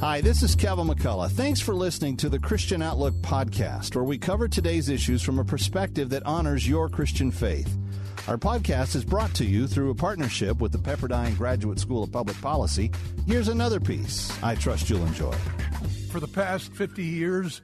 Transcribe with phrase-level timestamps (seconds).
[0.00, 1.30] Hi, this is Kevin McCullough.
[1.30, 5.44] Thanks for listening to the Christian Outlook podcast, where we cover today's issues from a
[5.44, 7.76] perspective that honors your Christian faith.
[8.26, 12.10] Our podcast is brought to you through a partnership with the Pepperdine Graduate School of
[12.10, 12.90] Public Policy.
[13.26, 15.36] Here's another piece I trust you'll enjoy.
[16.10, 17.60] For the past 50 years,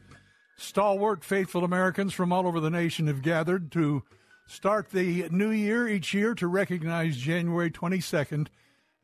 [0.59, 4.03] stalwart, faithful Americans from all over the nation have gathered to
[4.47, 8.49] start the new year each year to recognize January 22nd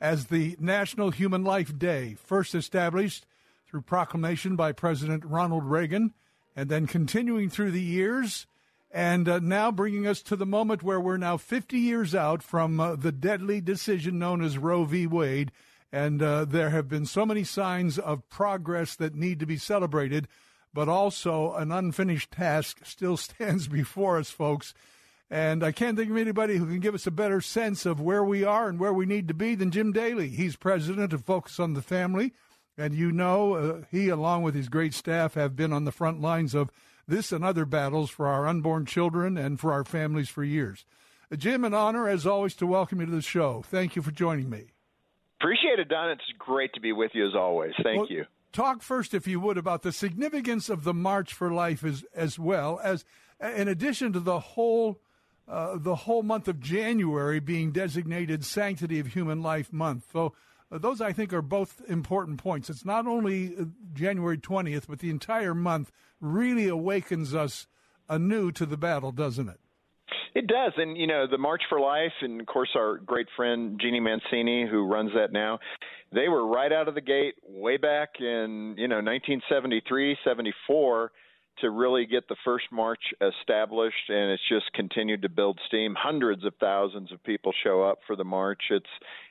[0.03, 3.25] as the National Human Life Day, first established
[3.69, 6.13] through proclamation by President Ronald Reagan,
[6.57, 8.49] and then continuing through the years,
[8.91, 12.81] and uh, now bringing us to the moment where we're now 50 years out from
[12.81, 15.07] uh, the deadly decision known as Roe v.
[15.07, 15.53] Wade.
[15.93, 20.27] And uh, there have been so many signs of progress that need to be celebrated,
[20.75, 24.75] but also an unfinished task still stands before us, folks.
[25.33, 28.23] And I can't think of anybody who can give us a better sense of where
[28.23, 30.29] we are and where we need to be than Jim Daly.
[30.29, 32.35] He's president of Focus on the Family.
[32.77, 36.21] And you know, uh, he, along with his great staff, have been on the front
[36.21, 36.71] lines of
[37.09, 40.85] this and other battles for our unborn children and for our families for years.
[41.33, 43.63] Uh, Jim, an honor, as always, to welcome you to the show.
[43.63, 44.73] Thank you for joining me.
[45.41, 46.11] Appreciate it, Don.
[46.11, 47.73] It's great to be with you as always.
[47.83, 48.27] Thank well, you.
[48.53, 52.39] Talk first, if you would, about the significance of the March for Life as, as
[52.39, 53.07] well as,
[53.41, 55.01] in addition to the whole
[55.49, 60.07] uh, the whole month of January being designated Sanctity of Human Life Month.
[60.13, 60.35] So
[60.71, 62.71] uh, those, I think, are both important points.
[62.71, 65.91] It's not only uh, January 20th, but the entire month
[66.21, 67.67] really awakens us
[68.09, 69.59] anew to the battle, doesn't it?
[70.35, 73.79] It does, and you know the March for Life, and of course our great friend
[73.79, 75.59] Jeannie Mancini, who runs that now.
[76.11, 81.13] They were right out of the gate, way back in you know 1973, 74
[81.61, 85.95] to really get the first march established, and it's just continued to build steam.
[85.97, 88.63] Hundreds of thousands of people show up for the march.
[88.71, 88.87] It's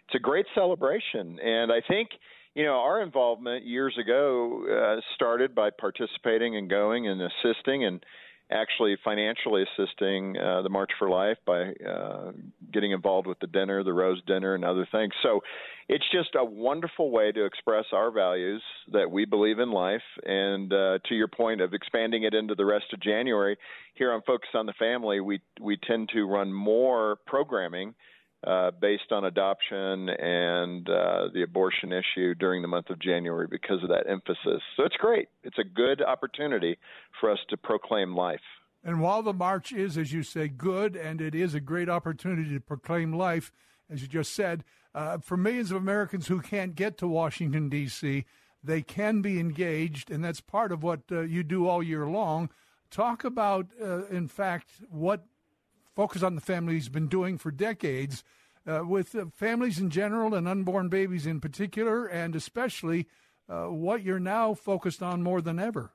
[0.07, 2.09] it's a great celebration, and I think
[2.53, 8.05] you know our involvement years ago uh, started by participating and going and assisting and
[8.51, 12.31] actually financially assisting uh, the March for Life by uh,
[12.71, 15.13] getting involved with the dinner, the Rose Dinner, and other things.
[15.23, 15.41] So
[15.87, 18.61] it's just a wonderful way to express our values
[18.91, 20.01] that we believe in life.
[20.23, 23.57] And uh, to your point of expanding it into the rest of January,
[23.95, 27.93] here on Focus on the Family, we we tend to run more programming
[28.45, 33.83] uh, based on adoption and uh, the abortion issue during the month of January because
[33.83, 34.61] of that emphasis.
[34.75, 35.29] So it's great.
[35.43, 36.77] It's a good opportunity
[37.19, 38.39] for us to proclaim life.
[38.83, 42.53] And while the march is, as you say, good, and it is a great opportunity
[42.55, 43.51] to proclaim life,
[43.91, 44.63] as you just said,
[44.95, 48.25] uh, for millions of Americans who can't get to Washington, D.C.,
[48.63, 52.49] they can be engaged, and that's part of what uh, you do all year long.
[52.89, 55.25] Talk about, uh, in fact, what
[55.95, 58.23] Focus on the Family has been doing for decades
[58.65, 63.07] uh, with uh, families in general and unborn babies in particular, and especially
[63.49, 65.91] uh, what you're now focused on more than ever.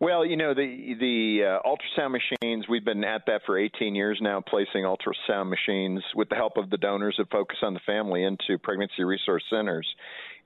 [0.00, 2.66] Well, you know the the uh, ultrasound machines.
[2.68, 6.70] We've been at that for 18 years now, placing ultrasound machines with the help of
[6.70, 9.86] the donors that focus on the family into pregnancy resource centers.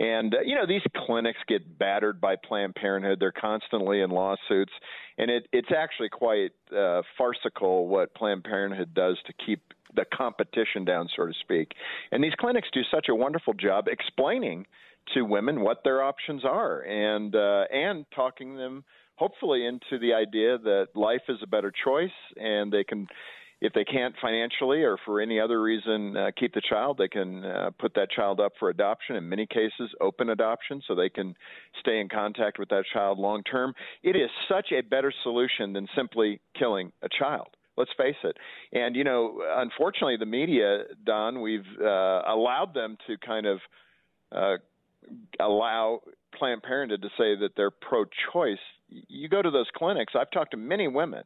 [0.00, 3.18] And uh, you know these clinics get battered by Planned Parenthood.
[3.20, 4.72] They're constantly in lawsuits,
[5.18, 9.60] and it, it's actually quite uh, farcical what Planned Parenthood does to keep
[9.94, 11.72] the competition down, so to speak.
[12.10, 14.66] And these clinics do such a wonderful job explaining
[15.14, 18.84] to women what their options are and uh, and talking them
[19.16, 23.06] hopefully into the idea that life is a better choice and they can
[23.62, 27.44] if they can't financially or for any other reason uh, keep the child, they can
[27.44, 29.14] uh, put that child up for adoption.
[29.14, 31.36] In many cases, open adoption, so they can
[31.78, 33.72] stay in contact with that child long term.
[34.02, 37.50] It is such a better solution than simply killing a child.
[37.76, 38.36] Let's face it.
[38.72, 43.60] And you know, unfortunately, the media, Don, we've uh, allowed them to kind of
[44.32, 44.56] uh,
[45.38, 46.00] allow
[46.36, 48.58] Planned Parenthood to say that they're pro-choice.
[48.88, 50.14] You go to those clinics.
[50.18, 51.22] I've talked to many women.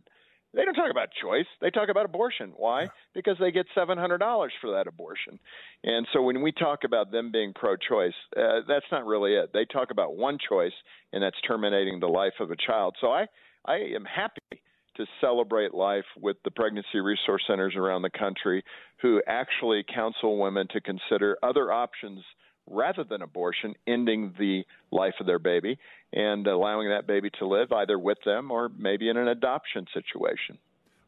[0.55, 1.47] They don't talk about choice.
[1.61, 2.53] They talk about abortion.
[2.57, 2.83] Why?
[2.83, 2.89] Yeah.
[3.15, 5.39] Because they get seven hundred dollars for that abortion.
[5.85, 9.51] And so when we talk about them being pro-choice, uh, that's not really it.
[9.53, 10.73] They talk about one choice,
[11.13, 12.97] and that's terminating the life of a child.
[13.01, 13.27] So I,
[13.67, 14.63] I am happy
[14.97, 18.65] to celebrate life with the pregnancy resource centers around the country
[19.03, 22.25] who actually counsel women to consider other options
[22.67, 25.79] rather than abortion, ending the life of their baby
[26.13, 30.59] and allowing that baby to live either with them or maybe in an adoption situation.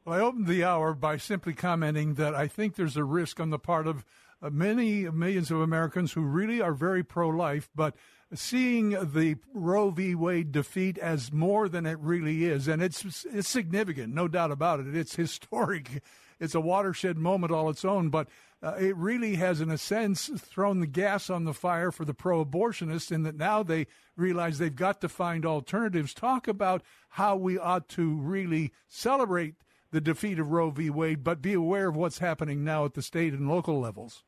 [0.04, 3.50] Well, I opened the hour by simply commenting that I think there's a risk on
[3.50, 4.04] the part of
[4.40, 7.94] uh, many millions of Americans who really are very pro life, but
[8.34, 10.14] seeing the Roe v.
[10.14, 14.80] Wade defeat as more than it really is, and it's it's significant, no doubt about
[14.80, 14.94] it.
[14.94, 16.02] It's historic.
[16.40, 18.28] It's a watershed moment all its own, but
[18.62, 22.14] uh, it really has, in a sense, thrown the gas on the fire for the
[22.14, 23.86] pro-abortionists, in that now they
[24.16, 26.14] realize they've got to find alternatives.
[26.14, 29.54] Talk about how we ought to really celebrate
[29.90, 30.90] the defeat of Roe v.
[30.90, 34.22] Wade, but be aware of what's happening now at the state and local levels.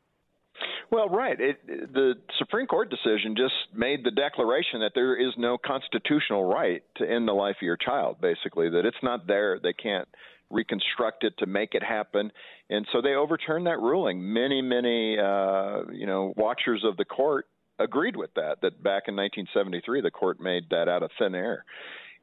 [0.91, 1.39] Well, right.
[1.39, 6.83] It, the Supreme Court decision just made the declaration that there is no constitutional right
[6.97, 9.57] to end the life of your child, basically, that it's not there.
[9.57, 10.07] They can't
[10.49, 12.29] reconstruct it to make it happen.
[12.69, 14.33] And so they overturned that ruling.
[14.33, 17.47] Many, many, uh, you know, watchers of the court
[17.79, 21.63] agreed with that, that back in 1973, the court made that out of thin air.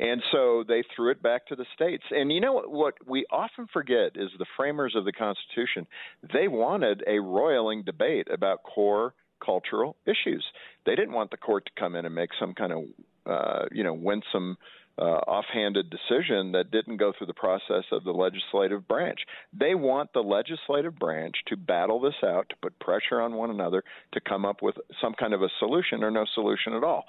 [0.00, 2.04] And so they threw it back to the states.
[2.10, 5.86] And you know what, what we often forget is the framers of the Constitution,
[6.32, 9.14] they wanted a roiling debate about core
[9.44, 10.44] cultural issues.
[10.86, 12.84] They didn't want the court to come in and make some kind of,
[13.26, 14.56] uh, you know, winsome,
[15.00, 19.20] uh, offhanded decision that didn't go through the process of the legislative branch.
[19.52, 23.84] They want the legislative branch to battle this out, to put pressure on one another,
[24.12, 27.04] to come up with some kind of a solution or no solution at all.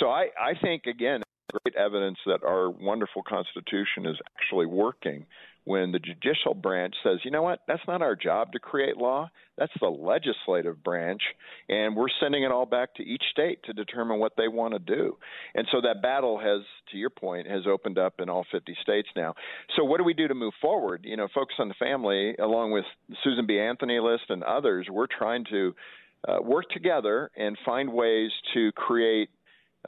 [0.00, 1.22] So I, I think, again,
[1.62, 5.26] great evidence that our wonderful Constitution is actually working
[5.64, 9.30] when the judicial branch says, you know what, that's not our job to create law.
[9.56, 11.22] That's the legislative branch,
[11.68, 14.78] and we're sending it all back to each state to determine what they want to
[14.78, 15.16] do.
[15.54, 19.08] And so that battle has, to your point, has opened up in all 50 states
[19.14, 19.34] now.
[19.76, 21.02] So what do we do to move forward?
[21.04, 22.84] You know, focus on the family, along with
[23.22, 23.58] Susan B.
[23.60, 24.88] Anthony list and others.
[24.90, 25.74] We're trying to
[26.26, 29.30] uh, work together and find ways to create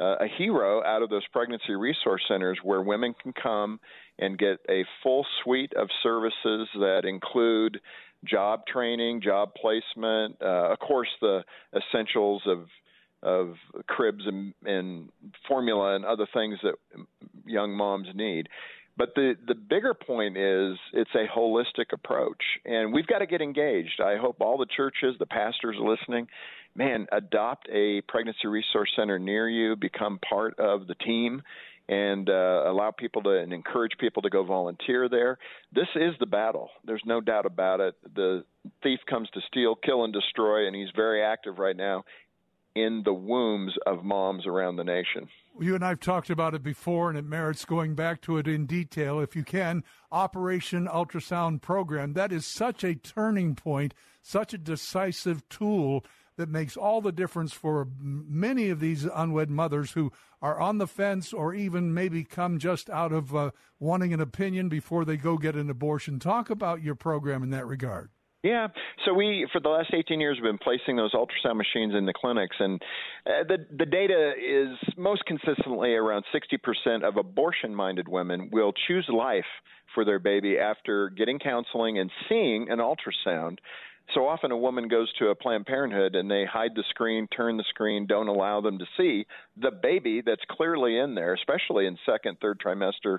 [0.01, 3.81] uh, a hero out of those pregnancy resource centers where women can come
[4.19, 7.81] and get a full suite of services that include
[8.25, 11.45] job training, job placement, uh, of course, the
[11.75, 12.67] essentials of
[13.23, 13.55] of
[13.89, 15.09] cribs and, and
[15.49, 16.75] formula and other things that
[17.47, 18.49] young moms need.
[18.97, 23.43] But the the bigger point is it's a holistic approach, and we've got to get
[23.43, 24.01] engaged.
[24.01, 26.29] I hope all the churches, the pastors listening
[26.77, 31.43] man, adopt a pregnancy resource center near you, become part of the team,
[31.89, 35.39] and uh, allow people to and encourage people to go volunteer there.
[35.73, 36.71] This is the battle.
[36.85, 37.95] There's no doubt about it.
[38.15, 38.45] The
[38.83, 42.05] thief comes to steal, kill, and destroy, and he's very active right now
[42.77, 45.29] in the wombs of moms around the nation.
[45.59, 48.67] You and I've talked about it before, and it merits going back to it in
[48.67, 49.19] detail.
[49.19, 49.83] If you can,
[50.13, 56.05] Operation Ultrasound Program, that is such a turning point, such a decisive tool
[56.37, 60.13] that makes all the difference for many of these unwed mothers who
[60.43, 63.51] are on the fence or even maybe come just out of uh,
[63.81, 66.19] wanting an opinion before they go get an abortion.
[66.19, 68.11] Talk about your program in that regard.
[68.47, 68.69] Yeah,
[69.05, 72.13] so we for the last 18 years have been placing those ultrasound machines in the
[72.13, 72.81] clinics, and
[73.27, 79.45] uh, the the data is most consistently around 60% of abortion-minded women will choose life
[79.97, 83.59] for their baby after getting counseling and seeing an ultrasound.
[84.15, 87.57] So often a woman goes to a Planned Parenthood and they hide the screen, turn
[87.57, 89.27] the screen, don't allow them to see
[89.61, 93.19] the baby that's clearly in there, especially in second, third trimester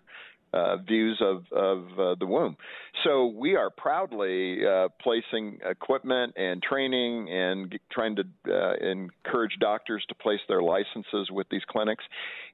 [0.54, 2.56] uh, views of, of uh, the womb.
[3.04, 9.58] So we are proudly uh, placing equipment and training and g- trying to uh, encourage
[9.60, 12.04] doctors to place their licenses with these clinics.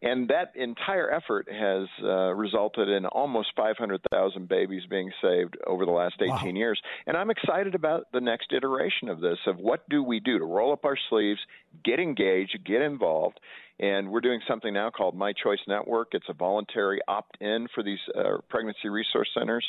[0.01, 5.91] And that entire effort has uh, resulted in almost 500,000 babies being saved over the
[5.91, 6.45] last 18 wow.
[6.45, 6.81] years.
[7.05, 10.45] And I'm excited about the next iteration of this of what do we do to
[10.45, 11.39] roll up our sleeves,
[11.85, 13.39] get engaged, get involved,
[13.79, 16.09] and we're doing something now called My Choice Network.
[16.11, 19.65] It's a voluntary opt in for these uh, pregnancy resource centers.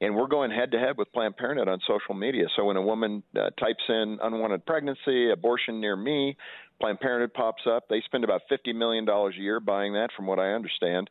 [0.00, 2.46] And we're going head to head with Planned Parenthood on social media.
[2.54, 6.36] So when a woman uh, types in unwanted pregnancy, abortion near me,
[6.80, 7.88] Planned Parenthood pops up.
[7.88, 11.08] They spend about $50 million a year buying that, from what I understand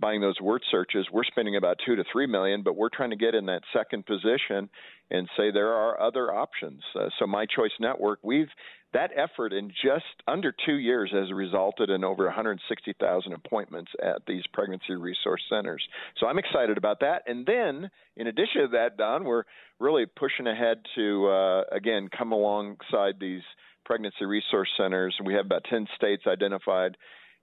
[0.00, 1.06] buying those word searches.
[1.12, 4.06] We're spending about two to three million, but we're trying to get in that second
[4.06, 4.68] position
[5.10, 6.82] and say there are other options.
[6.98, 8.48] Uh, so My Choice Network, we've
[8.92, 14.42] that effort in just under two years has resulted in over 160,000 appointments at these
[14.52, 15.82] pregnancy resource centers.
[16.18, 17.22] So I'm excited about that.
[17.26, 19.44] And then, in addition to that, Don, we're
[19.78, 23.42] really pushing ahead to, uh, again, come alongside these
[23.84, 25.16] pregnancy resource centers.
[25.24, 26.96] We have about 10 states identified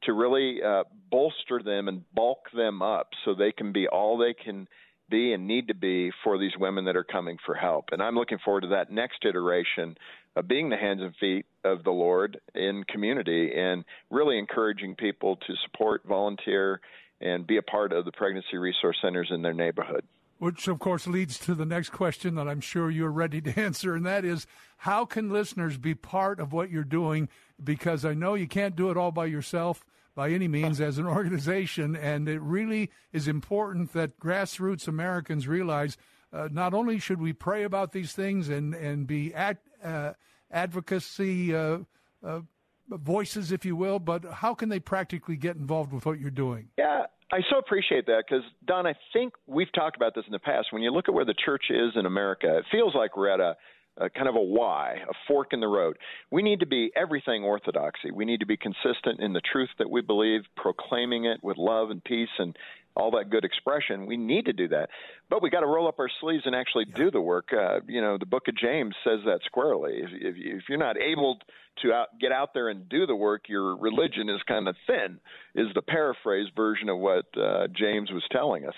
[0.03, 4.33] to really uh, bolster them and bulk them up so they can be all they
[4.33, 4.67] can
[5.09, 7.85] be and need to be for these women that are coming for help.
[7.91, 9.95] And I'm looking forward to that next iteration
[10.37, 15.35] of being the hands and feet of the Lord in community and really encouraging people
[15.35, 16.79] to support, volunteer,
[17.19, 20.03] and be a part of the pregnancy resource centers in their neighborhood.
[20.37, 23.95] Which, of course, leads to the next question that I'm sure you're ready to answer,
[23.95, 24.45] and that is
[24.77, 27.29] how can listeners be part of what you're doing?
[27.61, 31.07] Because I know you can't do it all by yourself by any means as an
[31.07, 35.97] organization, and it really is important that grassroots Americans realize
[36.33, 40.13] uh, not only should we pray about these things and, and be at, uh,
[40.51, 41.79] advocacy uh,
[42.23, 42.39] uh
[42.89, 46.69] voices, if you will, but how can they practically get involved with what you're doing?
[46.77, 50.39] Yeah, I so appreciate that because, Don, I think we've talked about this in the
[50.39, 50.67] past.
[50.71, 53.41] When you look at where the church is in America, it feels like we're at
[53.41, 53.57] a,
[54.15, 55.97] kind of a Y, a fork in the road.
[56.31, 58.11] We need to be everything orthodoxy.
[58.11, 61.89] We need to be consistent in the truth that we believe, proclaiming it with love
[61.89, 62.55] and peace and
[62.97, 64.05] all that good expression.
[64.05, 64.89] We need to do that,
[65.29, 66.97] but we got to roll up our sleeves and actually yeah.
[66.97, 67.49] do the work.
[67.53, 69.99] Uh, you know, the Book of James says that squarely.
[69.99, 71.39] If, if, if you're not able
[71.83, 75.19] to out, get out there and do the work, your religion is kind of thin.
[75.55, 78.75] Is the paraphrase version of what uh, James was telling us.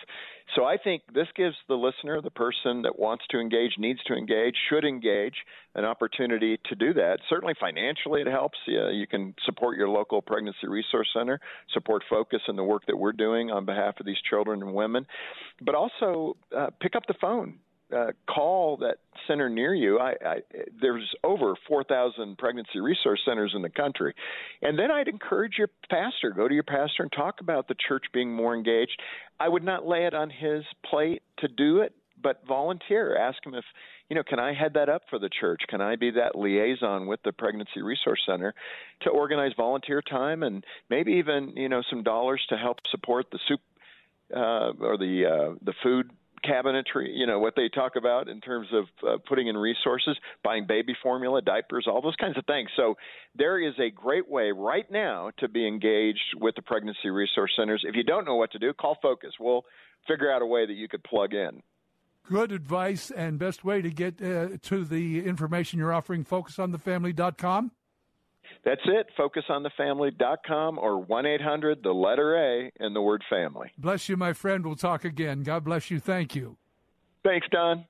[0.55, 4.13] So I think this gives the listener, the person that wants to engage, needs to
[4.13, 5.35] engage, should engage,
[5.75, 7.19] an opportunity to do that.
[7.29, 8.57] Certainly financially, it helps.
[8.67, 11.39] Yeah, you can support your local pregnancy resource center,
[11.73, 15.05] support Focus and the work that we're doing on behalf of these children and women,
[15.61, 17.59] but also uh, pick up the phone
[17.95, 19.99] uh, call that center near you.
[19.99, 20.35] I, I,
[20.81, 24.13] there's over 4,000 pregnancy resource centers in the country,
[24.61, 28.05] and then I'd encourage your pastor go to your pastor and talk about the church
[28.13, 29.01] being more engaged.
[29.39, 33.17] I would not lay it on his plate to do it, but volunteer.
[33.17, 33.65] Ask him if
[34.09, 35.61] you know, can I head that up for the church?
[35.69, 38.55] Can I be that liaison with the Pregnancy Resource Center
[39.01, 43.39] to organize volunteer time and maybe even you know some dollars to help support the
[43.47, 43.61] soup
[44.35, 48.67] uh, or the uh, the food cabinetry, you know, what they talk about in terms
[48.73, 52.69] of uh, putting in resources, buying baby formula, diapers, all those kinds of things.
[52.75, 52.95] So
[53.35, 57.83] there is a great way right now to be engaged with the pregnancy resource centers.
[57.87, 59.31] If you don't know what to do, call Focus.
[59.39, 59.65] We'll
[60.07, 61.61] figure out a way that you could plug in.
[62.27, 67.71] Good advice and best way to get uh, to the information you're offering, focusonthefamily.com.
[68.65, 69.07] That's it.
[69.17, 73.71] FocusOnTheFamily.com or 1 800, the letter A, and the word family.
[73.77, 74.65] Bless you, my friend.
[74.65, 75.43] We'll talk again.
[75.43, 75.99] God bless you.
[75.99, 76.57] Thank you.
[77.23, 77.85] Thanks, Don.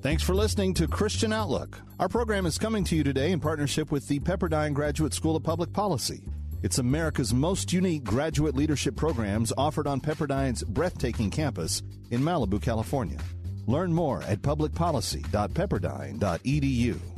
[0.00, 1.80] Thanks for listening to Christian Outlook.
[1.98, 5.42] Our program is coming to you today in partnership with the Pepperdine Graduate School of
[5.42, 6.28] Public Policy.
[6.62, 13.18] It's America's most unique graduate leadership programs offered on Pepperdine's breathtaking campus in Malibu, California.
[13.66, 17.17] Learn more at publicpolicy.pepperdine.edu.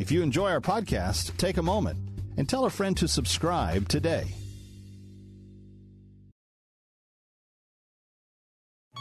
[0.00, 1.98] If you enjoy our podcast, take a moment
[2.38, 4.28] and tell a friend to subscribe today.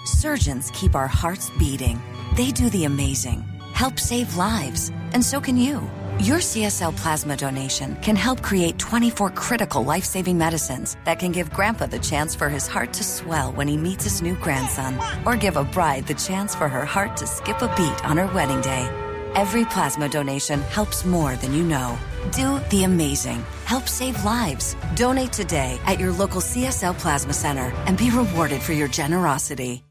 [0.04, 2.02] Surgeons keep our hearts beating.
[2.36, 5.90] They do the amazing, help save lives, and so can you.
[6.20, 11.54] Your CSL plasma donation can help create 24 critical life saving medicines that can give
[11.54, 15.38] Grandpa the chance for his heart to swell when he meets his new grandson, or
[15.38, 18.60] give a bride the chance for her heart to skip a beat on her wedding
[18.60, 19.09] day.
[19.36, 21.98] Every plasma donation helps more than you know.
[22.32, 23.44] Do the amazing.
[23.66, 24.76] Help save lives.
[24.96, 29.84] Donate today at your local CSL Plasma Center and be rewarded for your generosity.